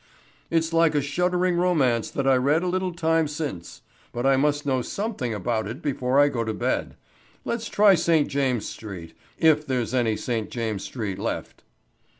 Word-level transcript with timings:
"It's 0.49 0.73
like 0.73 0.95
a 0.95 0.99
shuddering 1.01 1.57
romance 1.57 2.09
that 2.09 2.25
I 2.25 2.33
read 2.35 2.63
a 2.63 2.67
little 2.67 2.91
time 2.91 3.27
since. 3.27 3.83
But 4.11 4.25
I 4.25 4.35
must 4.35 4.65
know 4.65 4.81
something 4.81 5.31
about 5.31 5.67
it 5.67 5.79
before 5.83 6.19
I 6.19 6.27
go 6.27 6.43
to 6.43 6.55
bed. 6.55 6.95
Let's 7.45 7.69
try 7.69 7.93
St. 7.93 8.27
James's 8.27 8.67
Street 8.67 9.13
if 9.37 9.63
there's 9.63 9.93
any 9.93 10.17
St. 10.17 10.49
James's 10.49 10.87
Street 10.87 11.19
left." 11.19 11.61